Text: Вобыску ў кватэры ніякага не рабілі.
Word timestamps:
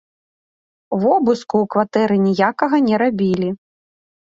Вобыску 1.03 1.55
ў 1.65 1.71
кватэры 1.75 2.15
ніякага 2.27 2.83
не 2.89 2.95
рабілі. 3.05 3.49